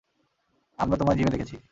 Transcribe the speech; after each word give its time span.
আমরা 0.79 0.95
তোমায় 0.97 1.17
জিমে 1.17 1.31
দেখেছি। 1.31 1.55